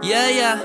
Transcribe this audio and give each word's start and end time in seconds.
Yeah, 0.00 0.28
yeah. 0.28 0.60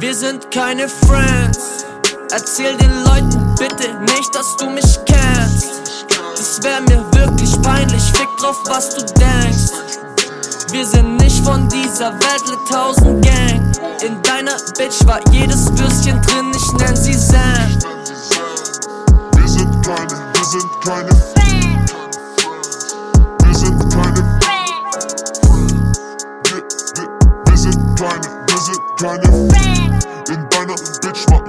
Wir 0.00 0.14
sind 0.14 0.50
keine 0.50 0.88
Friends. 0.88 1.84
Erzähl 2.32 2.76
den 2.76 3.04
Leuten 3.04 3.54
bitte 3.56 3.94
nicht, 4.00 4.34
dass 4.34 4.56
du 4.56 4.68
mich 4.68 4.98
kennst. 5.06 5.68
Das 6.36 6.60
wär 6.64 6.80
mir 6.80 7.04
wirklich 7.14 7.52
peinlich, 7.62 8.02
fick 8.16 8.26
drauf, 8.38 8.56
was 8.66 8.96
du 8.96 9.04
denkst. 9.14 9.70
Wir 10.72 10.84
sind 10.84 11.18
nicht 11.18 11.44
von 11.44 11.68
dieser 11.68 12.12
Welt, 12.12 12.58
tausend 12.68 13.24
Gang. 13.24 13.72
In 14.04 14.20
deiner 14.22 14.56
Bitch 14.76 15.06
war 15.06 15.20
jedes 15.30 15.66
Würstchen 15.78 16.20
drin, 16.22 16.50
ich 16.52 16.72
nenn 16.72 16.96
sie 16.96 17.14
Sam. 17.14 17.78
Wir 19.36 19.48
sind 19.48 19.86
keine, 19.86 20.34
wir 20.34 20.44
sind 20.44 20.70
keine 20.84 21.33
wir 28.84 29.20
sind 29.26 29.52
keine 29.52 29.54
In 30.28 30.48
deiner 30.50 30.74
Bitch 31.00 31.26
war 31.30 31.43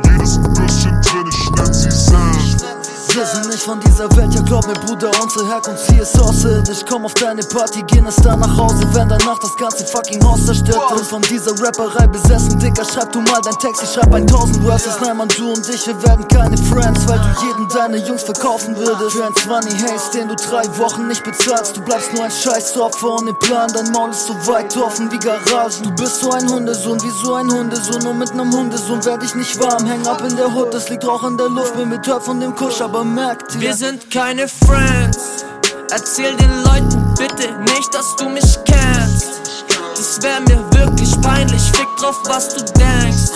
wir 3.15 3.25
sind 3.25 3.47
nicht 3.47 3.63
von 3.63 3.79
dieser 3.79 4.13
Welt, 4.15 4.33
ja 4.33 4.41
glaub 4.41 4.67
mir 4.67 4.73
Bruder, 4.73 5.09
unsere 5.21 5.47
Herkunft 5.47 5.89
hier 5.89 6.03
ist 6.03 6.19
außerirdisch 6.19 6.83
Komm 6.87 7.05
auf 7.05 7.13
deine 7.15 7.41
Party, 7.43 7.81
gehen 7.83 8.05
es 8.05 8.15
dann 8.17 8.39
nach 8.39 8.57
Hause, 8.57 8.83
wenn 8.93 9.09
danach 9.09 9.39
das 9.39 9.55
ganze 9.57 9.85
fucking 9.85 10.23
Haus 10.23 10.45
zerstört 10.45 10.91
wird 10.91 11.05
Von 11.07 11.21
dieser 11.23 11.51
Rapperei 11.51 12.07
besessen, 12.07 12.59
Dicker, 12.59 12.85
schreib 12.85 13.11
du 13.11 13.21
mal 13.21 13.41
dein 13.43 13.57
Text, 13.59 13.83
ich 13.83 13.89
schreib 13.89 14.13
ein 14.13 14.27
tausend 14.27 14.63
Verses 14.63 14.97
Nein 15.01 15.15
man, 15.17 15.29
du 15.29 15.53
und 15.53 15.67
ich, 15.69 15.87
wir 15.87 16.01
werden 16.03 16.27
keine 16.27 16.57
Friends, 16.57 17.07
weil 17.07 17.19
du 17.19 17.45
jeden 17.45 17.67
deine 17.69 17.97
Jungs 17.97 18.23
verkaufen 18.23 18.75
würdest. 18.75 19.15
Für 19.15 19.25
ein 19.25 19.35
20 19.35 19.83
Haze, 19.83 20.11
den 20.17 20.27
du 20.27 20.35
drei 20.35 20.63
Wochen 20.77 21.07
nicht 21.07 21.23
bezahlst. 21.23 21.77
Du 21.77 21.81
bleibst 21.81 22.13
nur 22.13 22.23
ein 22.23 22.31
Scheißopfer 22.31 23.07
ohne 23.07 23.33
Plan, 23.33 23.71
dein 23.73 23.91
Maul 23.91 24.11
ist 24.11 24.27
so 24.27 24.33
weit 24.47 24.75
offen 24.77 25.11
wie 25.11 25.19
Garagen 25.19 25.83
Du 25.83 25.91
bist 25.91 26.19
so 26.19 26.31
ein 26.31 26.49
Hundesohn, 26.49 27.01
wie 27.01 27.11
so 27.23 27.35
ein 27.35 27.51
Hundesohn. 27.51 28.05
Und 28.05 28.17
mit 28.17 28.35
nem 28.35 28.51
Hundesohn 28.51 29.03
werd 29.05 29.23
ich 29.23 29.35
nicht 29.35 29.59
warm, 29.59 29.85
häng 29.85 30.05
ab 30.07 30.21
in 30.27 30.35
der 30.35 30.53
Hood, 30.53 30.73
es 30.73 30.89
liegt 30.89 31.05
Rauch 31.05 31.23
in 31.23 31.37
der 31.37 31.49
Luft. 31.49 31.75
Bin 31.75 31.89
betäubt 31.89 32.25
von 32.25 32.39
dem 32.39 32.55
Kusch, 32.55 32.81
aber 32.81 33.04
merkt 33.13 33.55
ihr 33.55 33.61
Wir 33.61 33.73
sind 33.73 34.09
keine 34.11 34.47
Friends. 34.47 35.45
Erzähl 35.91 36.35
den 36.35 36.63
Leuten 36.63 37.13
bitte 37.17 37.51
nicht, 37.59 37.93
dass 37.93 38.15
du 38.17 38.29
mich 38.29 38.57
kennst. 38.65 39.27
Das 39.95 40.21
wär 40.21 40.39
mir 40.41 40.63
wirklich 40.73 41.09
peinlich, 41.21 41.61
fick 41.73 41.87
drauf, 41.99 42.19
was 42.25 42.49
du 42.55 42.63
denkst. 42.73 43.31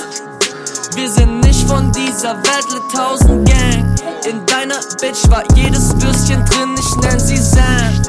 Wir 0.95 1.09
sind 1.09 1.41
nicht 1.41 1.67
von 1.67 1.91
dieser 1.91 2.35
Welt, 2.35 2.81
tausend 2.93 3.47
Gang. 3.47 3.95
In 4.27 4.45
deiner 4.47 4.79
Bitch 4.99 5.29
war 5.29 5.43
jedes 5.55 5.89
Würstchen 6.01 6.43
drin, 6.45 6.75
ich 6.77 6.95
nenn 6.97 7.19
sie 7.19 7.37
Sam. 7.37 8.01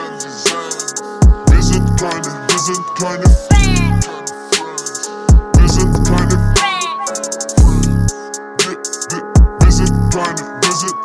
Wir 1.51 1.63
sind 1.63 2.01
keine, 2.01 2.27
wir 2.49 2.59
sind 2.59 2.85
keine 2.99 3.25
Wir 3.25 3.50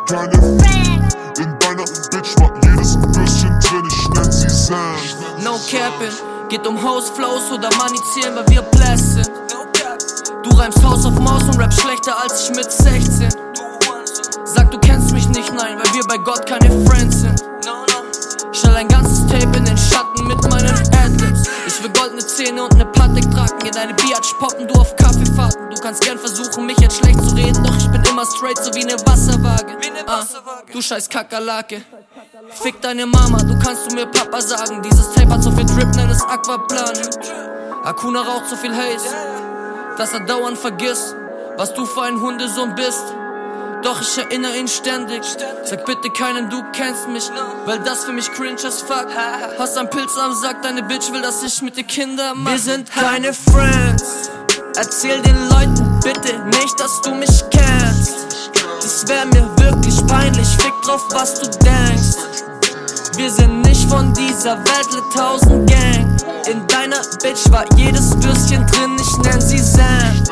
sind 0.06 0.18
keine 0.18 0.32
In 1.38 1.60
deiner 1.60 1.84
Bitch 1.84 2.36
war 2.40 2.52
jedes 2.64 2.98
Würstchen 2.98 3.60
drin, 3.60 3.88
ich 3.88 4.10
nenn 4.10 4.32
sie 4.32 4.50
Sam 4.50 4.96
No 5.44 5.60
capping, 5.70 6.14
geht 6.50 6.66
um 6.68 6.82
House 6.82 7.10
Flows 7.10 7.52
oder 7.52 7.70
Money 7.78 8.00
zählen, 8.14 8.36
weil 8.36 8.48
wir 8.50 8.62
blessed 8.62 9.14
sind. 9.14 9.32
Du 10.44 10.50
reimst 10.52 10.84
Haus 10.84 11.06
auf 11.06 11.20
Maus 11.20 11.44
und 11.44 11.60
rap 11.60 11.74
schlechter 11.74 12.16
als 12.22 12.44
ich 12.44 12.56
mit 12.56 12.72
16. 12.72 13.30
Sag 14.46 14.72
du 14.72 14.78
kennst 14.80 15.12
mich 15.12 15.28
nicht, 15.30 15.54
nein, 15.54 15.78
weil 15.78 15.94
wir 15.94 16.04
bei 16.08 16.18
Gott 16.18 16.46
keine 16.46 16.70
Friends 16.86 17.22
sind. 17.22 17.44
Stell 18.52 18.76
ein 18.76 18.88
ganzes 18.88 19.26
Tape 19.28 19.58
in 19.58 19.66
den 19.66 19.78
Schatten 19.78 20.28
mit 20.28 20.42
meinen 20.50 20.72
Adlibs. 21.04 21.44
Ich 21.68 21.84
will 21.84 21.92
goldene 21.92 22.26
Zähne 22.26 22.64
und 22.64 22.78
ne 22.78 22.86
Patek 22.86 23.30
tragen, 23.32 23.66
in 23.66 23.72
deine 23.72 23.94
Biatch 23.94 24.34
poppen, 24.40 24.68
du 24.68 24.76
auf 24.76 24.96
Kaffeefahrten. 24.96 25.70
Du 25.70 25.82
kannst 25.82 26.02
gern 26.06 26.18
versuchen, 26.18 26.66
mich 26.66 26.78
jetzt 26.80 26.98
schlecht 26.98 27.22
zu 27.22 27.36
reden, 27.36 27.62
doch 27.64 27.76
ich 27.76 27.88
bin 27.90 28.02
immer 28.10 28.26
straight, 28.26 28.58
so 28.64 28.74
wie 28.74 28.86
ne 28.86 28.96
Wasserwaage. 29.06 29.75
Ah, 30.08 30.24
du 30.72 30.82
scheiß 30.82 31.10
Kakerlake. 31.10 31.82
Fick 32.50 32.82
deine 32.82 33.06
Mama, 33.06 33.38
du 33.38 33.58
kannst 33.60 33.90
du 33.90 33.96
mir 33.96 34.06
Papa 34.06 34.42
sagen. 34.42 34.82
Dieses 34.82 35.14
Tape 35.14 35.30
hat 35.30 35.44
so 35.44 35.52
viel 35.52 35.66
Drip, 35.66 35.94
nenn 35.96 36.10
es 36.10 36.22
Aquaplane. 36.24 37.10
Akuna 37.84 38.22
raucht 38.22 38.48
so 38.50 38.56
viel 38.56 38.76
Haze, 38.76 39.16
dass 39.98 40.14
er 40.14 40.22
dauernd 40.22 40.58
vergisst, 40.58 41.16
was 41.58 41.74
du 41.74 41.86
für 41.86 42.04
ein 42.04 42.20
Hundesohn 42.20 42.76
bist. 42.76 43.04
Doch 43.84 44.02
ich 44.02 44.18
erinnere 44.18 44.58
ihn 44.58 44.68
ständig. 44.68 45.22
Sag 45.64 45.86
bitte 45.86 46.10
keinen, 46.10 46.50
du 46.50 46.64
kennst 46.72 47.08
mich, 47.08 47.30
weil 47.66 47.80
das 47.80 48.06
für 48.06 48.14
mich 48.14 48.32
cringe 48.32 48.66
as 48.66 48.82
fuck. 48.82 49.08
Hast 49.60 49.78
einen 49.78 49.90
Pilz 49.90 50.18
am 50.18 50.34
Sack, 50.34 50.64
deine 50.64 50.82
Bitch 50.84 51.12
will, 51.12 51.22
dass 51.22 51.44
ich 51.44 51.62
mit 51.62 51.78
dir 51.78 51.84
Kinder 51.84 52.34
mach. 52.36 52.52
Wir 52.52 52.60
sind 52.60 52.92
keine 52.92 53.32
Friends. 53.34 54.32
Erzähl 54.76 55.22
den 55.22 55.50
Leuten 55.50 56.00
bitte 56.04 56.40
nicht, 56.46 56.80
dass 56.80 57.02
du 57.02 57.14
mich 57.14 57.44
kennst. 57.52 58.45
Das 58.96 59.10
wär 59.10 59.26
mir 59.26 59.46
wirklich 59.58 60.08
peinlich, 60.08 60.48
fick 60.48 60.74
drauf, 60.84 61.02
was 61.12 61.34
du 61.42 61.50
denkst. 61.50 62.16
Wir 63.18 63.30
sind 63.30 63.64
nicht 63.64 63.90
von 63.90 64.14
dieser 64.14 64.58
Welt, 64.58 64.88
tausend 65.14 65.70
Gang. 65.70 66.18
In 66.50 66.66
deiner 66.68 67.02
Bitch 67.22 67.52
war 67.52 67.66
jedes 67.76 68.12
Würstchen 68.24 68.66
drin, 68.68 68.96
ich 68.98 69.18
nenn 69.18 69.42
sie 69.42 69.58
Sam. 69.58 70.24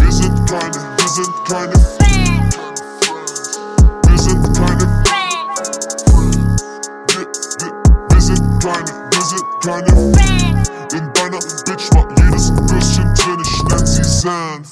Wir 0.00 0.10
sind 0.10 0.50
keine, 0.50 0.74
wir 0.96 1.08
sind 1.08 1.34
keine 1.48 1.74
Wir 4.08 4.18
sind 4.18 4.58
keine 4.58 5.04
wir, 7.06 7.26
wir 8.10 8.20
sind 8.20 8.60
keine, 8.60 8.90
wir 9.12 9.22
sind 9.22 9.44
keine 9.62 9.92
In 10.98 11.12
deiner 11.12 11.38
Bitch 11.64 11.94
war 11.94 12.08
jedes 12.24 12.50
Würstchen 12.50 13.14
drin, 13.14 13.40
ich 13.40 13.62
nenn 13.62 13.86
sie 13.86 14.02
Sam 14.02 14.64